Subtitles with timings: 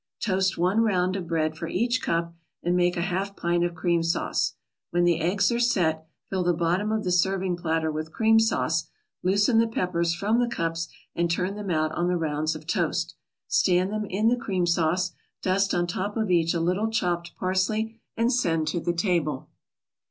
[0.19, 4.01] Toast one round of bread for each cup and make a half pint of cream
[4.01, 4.55] sauce.
[4.89, 8.89] When the eggs are "set," fill the bottom of the serving platter with cream sauce,
[9.21, 13.13] loosen the peppers from the cups and turn them out on the rounds of toast.
[13.47, 15.11] Stand them in the cream sauce,
[15.43, 19.49] dust on top of each a little chopped parsley and send to the table.